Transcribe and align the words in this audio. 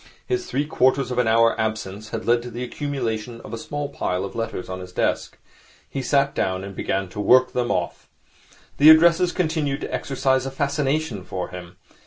His 0.25 0.47
three 0.47 0.65
quarters 0.65 1.11
of 1.11 1.19
an 1.19 1.27
hour 1.27 1.53
absence 1.61 2.09
had 2.09 2.25
led 2.25 2.41
to 2.41 2.49
the 2.49 2.63
accumulation 2.63 3.39
of 3.41 3.53
a 3.53 3.57
small 3.59 3.87
pile 3.89 4.25
of 4.25 4.33
letters 4.33 4.67
on 4.67 4.79
his 4.79 4.91
desk. 4.91 5.37
He 5.87 6.01
sat 6.01 6.33
down 6.33 6.63
and 6.63 6.75
began 6.75 7.07
to 7.09 7.19
work 7.19 7.53
them 7.53 7.69
off. 7.69 8.09
The 8.77 8.89
addresses 8.89 9.31
continued 9.31 9.81
to 9.81 9.93
exercise 9.93 10.47
a 10.47 10.49
fascination 10.49 11.23
for 11.23 11.49
him. 11.49 11.77